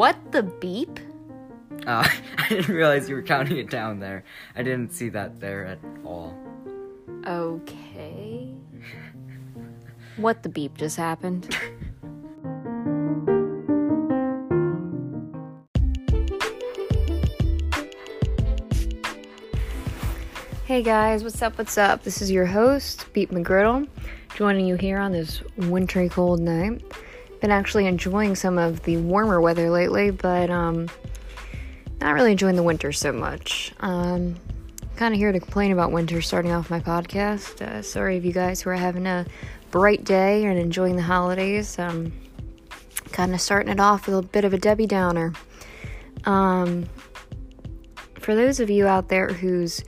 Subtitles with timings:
[0.00, 0.98] What the beep?
[1.86, 4.24] Uh, I didn't realize you were counting it down there.
[4.56, 6.34] I didn't see that there at all.
[7.26, 8.48] Okay.
[10.16, 11.54] What the beep just happened?
[20.64, 21.58] Hey guys, what's up?
[21.58, 22.04] What's up?
[22.04, 23.88] This is your host, Beat McGriddle,
[24.36, 26.80] joining you here on this wintry cold night.
[27.40, 30.88] Been actually enjoying some of the warmer weather lately, but um,
[32.00, 33.72] not really enjoying the winter so much.
[33.80, 34.36] Um,
[34.96, 37.62] kind of here to complain about winter starting off my podcast.
[37.62, 39.24] Uh, sorry if you guys who are having a
[39.70, 41.78] bright day and enjoying the holidays.
[41.78, 42.12] Um,
[43.12, 45.32] kind of starting it off with a bit of a Debbie Downer.
[46.24, 46.86] Um,
[48.18, 49.82] for those of you out there whose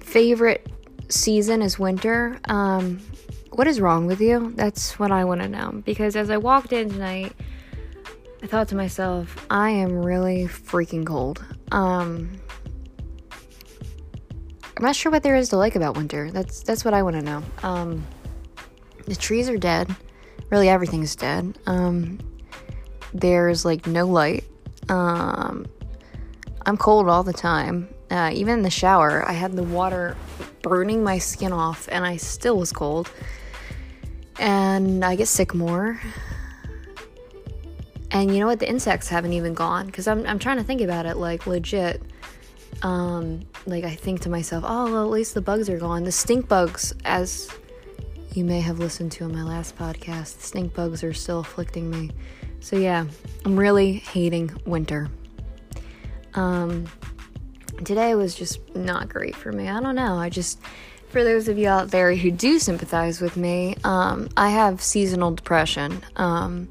[0.00, 0.66] favorite
[1.08, 3.00] season is winter, um,
[3.50, 4.52] what is wrong with you?
[4.56, 5.82] That's what I want to know.
[5.84, 7.32] Because as I walked in tonight,
[8.42, 11.44] I thought to myself, I am really freaking cold.
[11.72, 12.38] Um,
[14.76, 16.30] I'm not sure what there is to like about winter.
[16.30, 17.42] That's that's what I want to know.
[17.62, 18.06] Um,
[19.06, 19.94] the trees are dead.
[20.50, 21.58] Really, everything's dead.
[21.66, 22.18] Um,
[23.14, 24.44] there's like no light.
[24.88, 25.66] Um,
[26.66, 27.88] I'm cold all the time.
[28.10, 30.16] Uh, even in the shower, I had the water
[30.62, 33.10] burning my skin off, and I still was cold.
[34.38, 36.00] And I get sick more.
[38.10, 38.60] And you know what?
[38.60, 42.00] The insects haven't even gone because I'm I'm trying to think about it like legit.
[42.82, 46.04] Um, like I think to myself, oh, well, at least the bugs are gone.
[46.04, 47.50] The stink bugs, as
[48.34, 51.90] you may have listened to in my last podcast, the stink bugs are still afflicting
[51.90, 52.10] me.
[52.60, 53.06] So yeah,
[53.44, 55.08] I'm really hating winter.
[56.34, 56.86] Um,
[57.84, 59.68] today was just not great for me.
[59.68, 60.16] I don't know.
[60.16, 60.60] I just,
[61.08, 65.32] for those of you out there who do sympathize with me, um, I have seasonal
[65.32, 66.02] depression.
[66.16, 66.68] Um,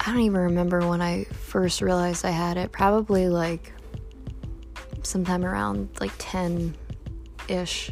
[0.00, 2.72] I don't even remember when I first realized I had it.
[2.72, 3.72] Probably like
[5.02, 6.76] sometime around like 10
[7.48, 7.90] ish.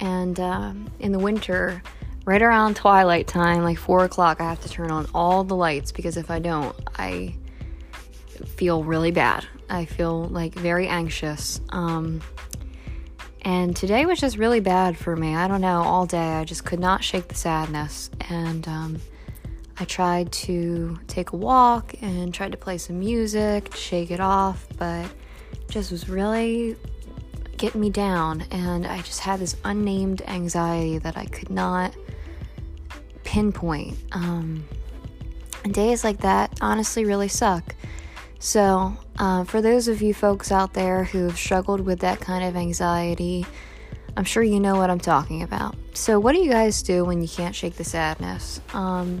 [0.00, 1.82] And uh, in the winter,
[2.24, 5.92] right around twilight time, like 4 o'clock, I have to turn on all the lights
[5.92, 7.34] because if I don't, I
[8.56, 9.46] feel really bad.
[9.68, 11.60] I feel like very anxious.
[11.70, 12.20] Um,
[13.42, 15.34] and today was just really bad for me.
[15.34, 18.10] I don't know, all day I just could not shake the sadness.
[18.28, 19.00] And um,
[19.78, 24.66] I tried to take a walk and tried to play some music shake it off,
[24.76, 25.06] but
[25.68, 26.76] just was really
[27.56, 28.44] getting me down.
[28.50, 31.94] And I just had this unnamed anxiety that I could not
[33.24, 33.98] pinpoint.
[34.12, 34.64] Um,
[35.64, 37.74] and days like that honestly really suck.
[38.40, 42.44] So, uh, for those of you folks out there who have struggled with that kind
[42.44, 43.44] of anxiety,
[44.16, 45.74] I'm sure you know what I'm talking about.
[45.92, 48.60] So, what do you guys do when you can't shake the sadness?
[48.72, 49.20] Um,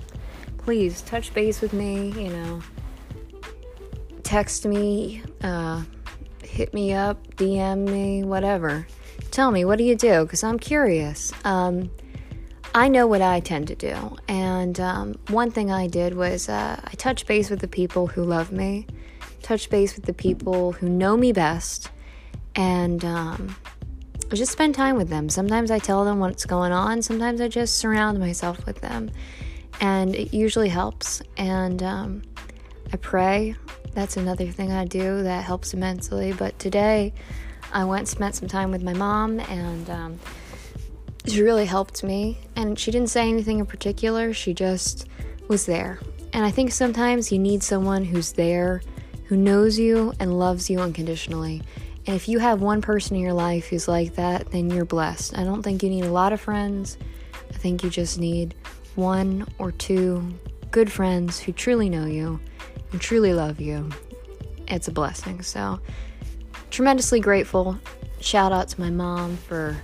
[0.58, 2.62] please touch base with me, you know,
[4.22, 5.82] text me, uh,
[6.44, 8.86] hit me up, DM me, whatever.
[9.32, 10.22] Tell me, what do you do?
[10.24, 11.32] Because I'm curious.
[11.44, 11.90] Um,
[12.74, 14.16] I know what I tend to do.
[14.28, 18.22] And um, one thing I did was uh, I touch base with the people who
[18.22, 18.86] love me
[19.42, 21.90] touch base with the people who know me best
[22.54, 23.56] and um,
[24.32, 25.28] just spend time with them.
[25.28, 29.10] Sometimes I tell them what's going on, sometimes I just surround myself with them,
[29.80, 31.22] and it usually helps.
[31.36, 32.22] And um,
[32.92, 33.54] I pray.
[33.94, 36.32] That's another thing I do that helps immensely.
[36.32, 37.12] But today,
[37.72, 40.20] I went and spent some time with my mom, and um,
[41.26, 42.38] she really helped me.
[42.56, 45.06] And she didn't say anything in particular, she just
[45.48, 45.98] was there.
[46.32, 48.82] And I think sometimes you need someone who's there
[49.28, 51.62] who knows you and loves you unconditionally.
[52.06, 55.36] And if you have one person in your life who's like that, then you're blessed.
[55.36, 56.96] I don't think you need a lot of friends.
[57.50, 58.54] I think you just need
[58.94, 60.34] one or two
[60.70, 62.40] good friends who truly know you
[62.90, 63.90] and truly love you.
[64.66, 65.42] It's a blessing.
[65.42, 65.78] So,
[66.70, 67.78] tremendously grateful.
[68.20, 69.76] Shout out to my mom for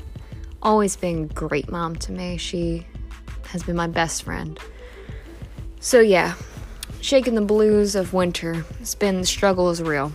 [0.62, 2.38] always being a great mom to me.
[2.38, 2.86] She
[3.48, 4.58] has been my best friend.
[5.80, 6.34] So, yeah,
[7.04, 8.64] shaking the blues of winter.
[8.80, 10.10] It's been the struggle is real.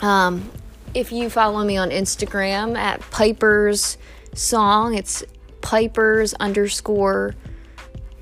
[0.00, 0.50] Um,
[0.94, 3.98] if you follow me on Instagram at Piper's
[4.32, 5.22] Song, it's
[5.60, 7.34] Piper's underscore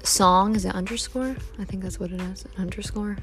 [0.03, 0.57] song.
[0.57, 1.37] Is it underscore?
[1.61, 2.45] I think that's what it is.
[2.59, 3.19] underscore.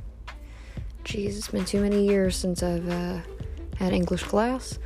[1.04, 3.19] Jeez, it's been too many years since I've uh,
[3.75, 4.80] had English class.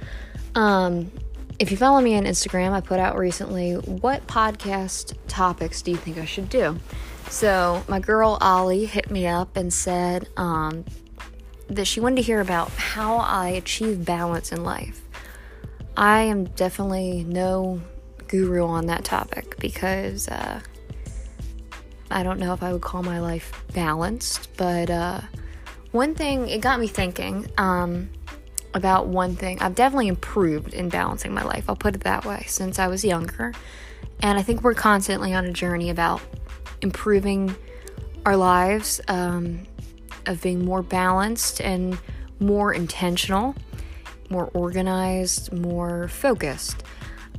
[0.55, 1.11] Um,
[1.59, 5.97] if you follow me on Instagram, I put out recently what podcast topics do you
[5.97, 6.77] think I should do?
[7.29, 10.85] So my girl Ollie hit me up and said um,
[11.67, 15.01] that she wanted to hear about how I achieve balance in life.
[15.97, 17.81] I am definitely no
[18.27, 20.59] guru on that topic because uh,
[22.11, 25.21] I don't know if I would call my life balanced, but uh,
[25.91, 28.09] one thing, it got me thinking um,
[28.75, 29.59] about one thing.
[29.61, 33.03] I've definitely improved in balancing my life, I'll put it that way, since I was
[33.03, 33.53] younger.
[34.21, 36.21] And I think we're constantly on a journey about
[36.81, 37.55] improving
[38.25, 39.65] our lives, um,
[40.25, 41.97] of being more balanced and
[42.39, 43.55] more intentional,
[44.29, 46.83] more organized, more focused.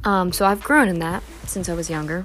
[0.04, 2.24] Um, so I've grown in that since I was younger.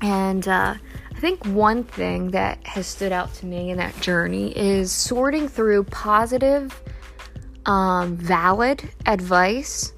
[0.00, 0.74] And uh,
[1.14, 5.48] I think one thing that has stood out to me in that journey is sorting
[5.48, 6.80] through positive,
[7.66, 9.92] um, valid advice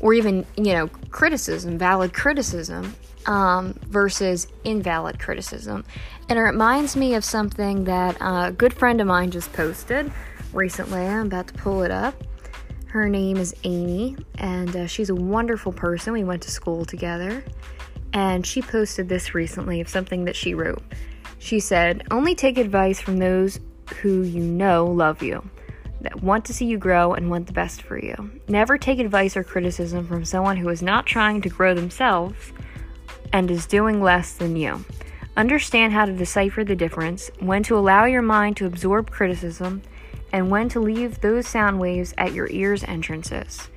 [0.00, 2.94] or even, you know, criticism, valid criticism
[3.26, 5.84] um, versus invalid criticism.
[6.28, 10.10] And it reminds me of something that a good friend of mine just posted
[10.52, 11.00] recently.
[11.00, 12.14] I'm about to pull it up.
[12.86, 16.12] Her name is Amy, and uh, she's a wonderful person.
[16.12, 17.44] We went to school together.
[18.12, 20.82] And she posted this recently of something that she wrote.
[21.38, 23.60] She said, Only take advice from those
[24.00, 25.48] who you know love you,
[26.00, 28.30] that want to see you grow and want the best for you.
[28.48, 32.52] Never take advice or criticism from someone who is not trying to grow themselves
[33.32, 34.84] and is doing less than you.
[35.36, 39.82] Understand how to decipher the difference, when to allow your mind to absorb criticism,
[40.32, 43.68] and when to leave those sound waves at your ears' entrances.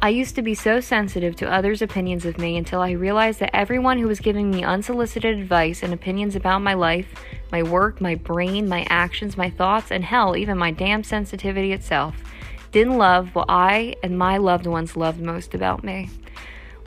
[0.00, 3.54] I used to be so sensitive to others' opinions of me until I realized that
[3.54, 7.12] everyone who was giving me unsolicited advice and opinions about my life,
[7.50, 12.22] my work, my brain, my actions, my thoughts, and hell, even my damn sensitivity itself,
[12.70, 16.10] didn't love what I and my loved ones loved most about me.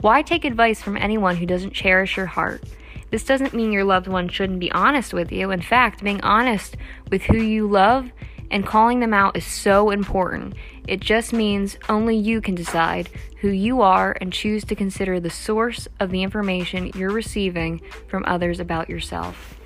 [0.00, 2.64] Why take advice from anyone who doesn't cherish your heart?
[3.10, 5.50] This doesn't mean your loved one shouldn't be honest with you.
[5.50, 6.78] In fact, being honest
[7.10, 8.10] with who you love
[8.52, 10.54] and calling them out is so important.
[10.86, 13.08] It just means only you can decide
[13.40, 18.24] who you are and choose to consider the source of the information you're receiving from
[18.26, 19.58] others about yourself.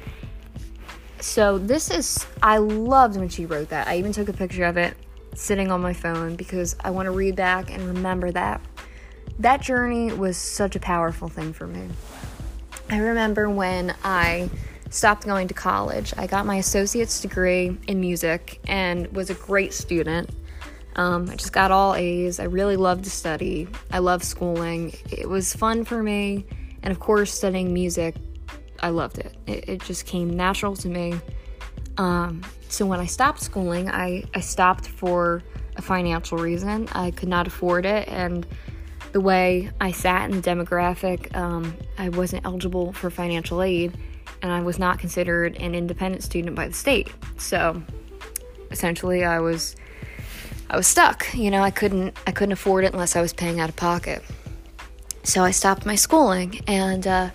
[1.19, 3.88] So, this is, I loved when she wrote that.
[3.88, 4.94] I even took a picture of it
[5.35, 8.61] sitting on my phone because I want to read back and remember that.
[9.41, 11.88] That journey was such a powerful thing for me.
[12.88, 14.49] I remember when I
[14.97, 16.15] stopped going to college.
[16.17, 20.31] I got my associate's degree in music and was a great student.
[20.97, 22.41] Um, I just got all A's.
[22.41, 23.69] I really loved to study.
[23.91, 24.95] I love schooling.
[25.11, 26.47] It was fun for me.
[26.83, 28.17] And of course, studying music,
[28.81, 29.37] I loved it.
[29.47, 31.15] It, it just came natural to me.
[31.99, 35.43] Um, so when I stopped schooling, I, I stopped for
[35.77, 36.89] a financial reason.
[36.93, 38.09] I could not afford it.
[38.09, 38.47] And
[39.13, 43.93] the way I sat in the demographic, um, I wasn't eligible for financial aid
[44.43, 47.12] and I was not considered an independent student by the state.
[47.38, 47.83] So
[48.71, 49.77] essentially, I was
[50.69, 51.27] I was stuck.
[51.35, 54.23] You know, I couldn't I couldn't afford it unless I was paying out of pocket.
[55.23, 57.31] So I stopped my schooling and uh,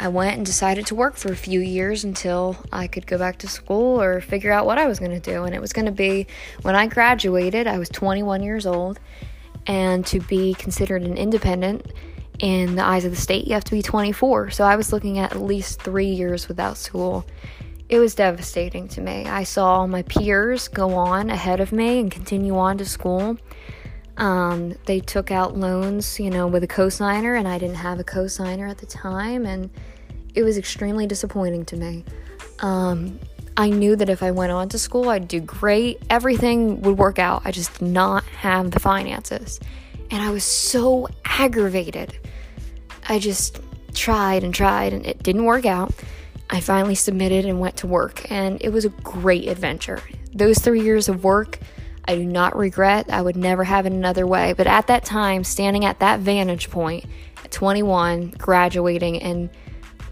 [0.00, 3.38] I went and decided to work for a few years until I could go back
[3.38, 5.44] to school or figure out what I was going to do.
[5.44, 6.26] And it was going to be
[6.62, 9.00] when I graduated, I was 21 years old,
[9.66, 11.92] and to be considered an independent
[12.38, 14.50] in the eyes of the state, you have to be 24.
[14.50, 17.26] So I was looking at at least three years without school.
[17.88, 19.26] It was devastating to me.
[19.26, 23.38] I saw my peers go on ahead of me and continue on to school.
[24.16, 28.04] Um, they took out loans, you know, with a cosigner, and I didn't have a
[28.04, 29.70] cosigner at the time, and
[30.34, 32.04] it was extremely disappointing to me.
[32.60, 33.20] Um,
[33.58, 36.02] I knew that if I went on to school, I'd do great.
[36.10, 37.42] Everything would work out.
[37.44, 39.60] I just did not have the finances.
[40.10, 42.18] And I was so aggravated.
[43.08, 43.60] I just
[43.94, 45.92] tried and tried and it didn't work out.
[46.48, 50.00] I finally submitted and went to work, and it was a great adventure.
[50.32, 51.58] Those three years of work,
[52.04, 53.06] I do not regret.
[53.10, 54.52] I would never have it another way.
[54.52, 57.04] But at that time, standing at that vantage point
[57.44, 59.50] at 21, graduating, and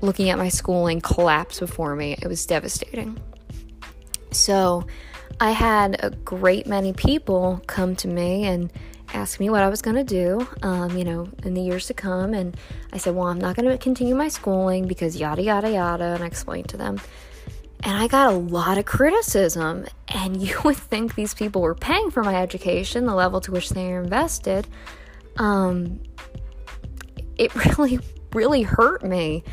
[0.01, 3.21] looking at my schooling collapse before me, it was devastating.
[4.33, 4.87] So
[5.41, 8.73] I had a great many people come to me and
[9.14, 11.94] asked me what I was going to do, um, you know, in the years to
[11.94, 12.35] come.
[12.35, 12.56] And
[12.92, 16.04] I said, well, I'm not going to continue my schooling because yada, yada, yada.
[16.04, 17.00] And I explained to them.
[17.85, 19.87] And I got a lot of criticism.
[20.09, 23.71] And you would think these people were paying for my education, the level to which
[23.71, 24.66] they are invested.
[25.37, 26.00] Um,
[27.37, 28.00] it really,
[28.33, 29.44] really hurt me.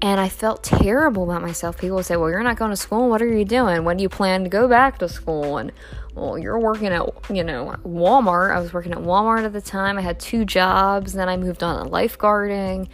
[0.00, 1.76] And I felt terrible about myself.
[1.76, 3.08] People would say, Well, you're not going to school.
[3.08, 3.82] What are you doing?
[3.82, 5.58] When do you plan to go back to school?
[5.58, 5.72] And
[6.18, 8.54] well, you're working at, you know, Walmart.
[8.54, 9.98] I was working at Walmart at the time.
[9.98, 11.12] I had two jobs.
[11.12, 12.88] Then I moved on to lifeguarding.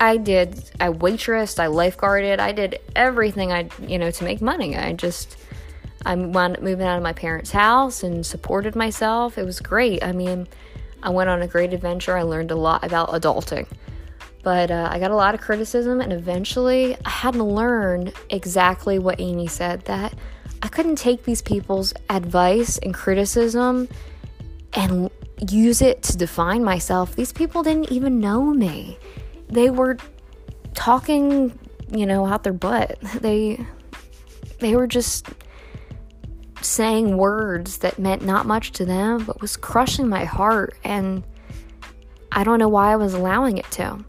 [0.00, 4.76] I did, I waitressed, I lifeguarded, I did everything I, you know, to make money.
[4.76, 5.36] I just,
[6.04, 9.38] I wound up moving out of my parents' house and supported myself.
[9.38, 10.02] It was great.
[10.02, 10.46] I mean,
[11.02, 12.16] I went on a great adventure.
[12.16, 13.66] I learned a lot about adulting.
[14.42, 18.98] But uh, I got a lot of criticism, and eventually I had to learn exactly
[18.98, 20.14] what Amy said that
[20.62, 23.88] I couldn't take these people's advice and criticism
[24.74, 25.10] and
[25.50, 27.16] use it to define myself.
[27.16, 28.96] These people didn't even know me.
[29.48, 29.98] They were
[30.74, 31.58] talking,
[31.90, 32.98] you know, out their butt.
[33.20, 33.64] They
[34.60, 35.26] they were just
[36.60, 41.24] saying words that meant not much to them but was crushing my heart and
[42.30, 44.04] I don't know why I was allowing it to.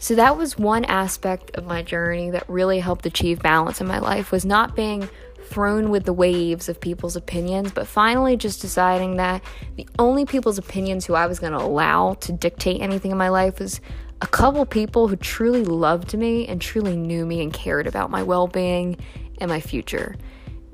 [0.00, 3.98] So that was one aspect of my journey that really helped achieve balance in my
[3.98, 5.08] life was not being
[5.52, 9.42] thrown with the waves of people's opinions, but finally just deciding that
[9.76, 13.28] the only people's opinions who I was going to allow to dictate anything in my
[13.28, 13.80] life was
[14.22, 18.22] a couple people who truly loved me and truly knew me and cared about my
[18.22, 18.96] well being
[19.38, 20.16] and my future.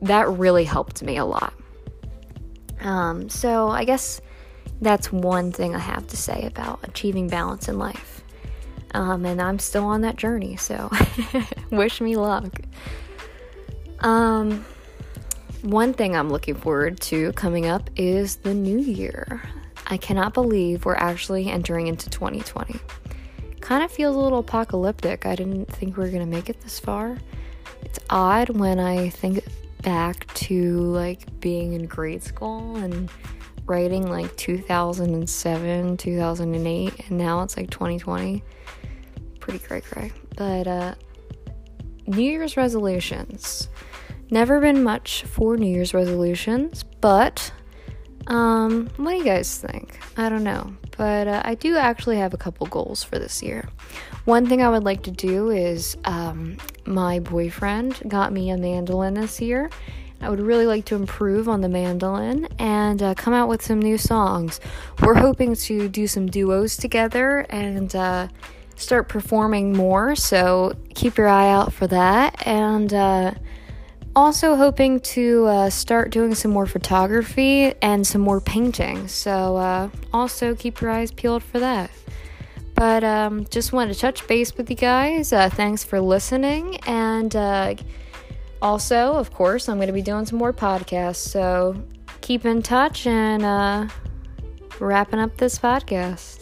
[0.02, 1.52] That really helped me a lot.
[2.80, 4.20] Um, so I guess
[4.80, 8.22] that's one thing I have to say about achieving balance in life.
[8.94, 10.90] Um, and I'm still on that journey, so
[11.70, 12.52] wish me luck.
[14.00, 14.64] Um,
[15.62, 19.42] one thing I'm looking forward to coming up is the new year.
[19.86, 22.78] I cannot believe we're actually entering into 2020.
[23.60, 25.26] Kind of feels a little apocalyptic.
[25.26, 27.18] I didn't think we were going to make it this far.
[27.82, 29.44] It's odd when I think
[29.82, 33.10] back to like being in grade school and
[33.66, 38.42] writing like 2007, 2008, and now it's like 2020.
[39.40, 40.12] Pretty cray cray.
[40.36, 40.94] But uh,
[42.08, 43.68] New Year's resolutions.
[44.30, 47.52] Never been much for New Year's resolutions, but
[48.26, 49.98] um, what do you guys think?
[50.16, 53.68] I don't know, but uh, I do actually have a couple goals for this year.
[54.24, 59.14] One thing I would like to do is um, my boyfriend got me a mandolin
[59.14, 59.70] this year.
[60.20, 63.80] I would really like to improve on the mandolin and uh, come out with some
[63.80, 64.60] new songs.
[65.00, 68.28] We're hoping to do some duos together and uh,
[68.78, 72.46] start performing more, so keep your eye out for that.
[72.46, 73.34] And uh,
[74.16, 79.08] also hoping to uh, start doing some more photography and some more painting.
[79.08, 81.90] So, uh, also keep your eyes peeled for that.
[82.74, 85.32] But um, just wanted to touch base with you guys.
[85.32, 86.76] Uh, thanks for listening.
[86.86, 87.74] And uh,
[88.62, 91.16] also, of course, I'm going to be doing some more podcasts.
[91.16, 91.82] So,
[92.20, 93.88] keep in touch and uh,
[94.78, 96.37] wrapping up this podcast.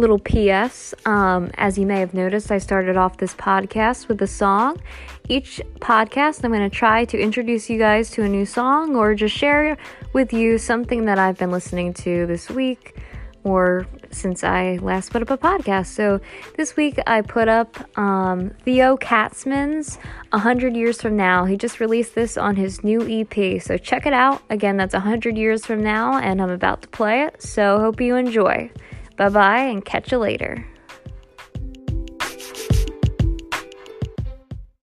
[0.00, 0.94] Little PS.
[1.04, 4.80] Um, as you may have noticed, I started off this podcast with a song.
[5.28, 9.14] Each podcast, I'm going to try to introduce you guys to a new song or
[9.14, 9.76] just share
[10.12, 12.96] with you something that I've been listening to this week
[13.44, 15.86] or since I last put up a podcast.
[15.86, 16.20] So
[16.56, 19.96] this week I put up um, Theo Katzman's
[20.30, 21.44] 100 Years From Now.
[21.44, 23.62] He just released this on his new EP.
[23.62, 24.42] So check it out.
[24.50, 27.42] Again, that's 100 Years From Now, and I'm about to play it.
[27.42, 28.70] So hope you enjoy.
[29.20, 30.66] Bye bye and catch you later.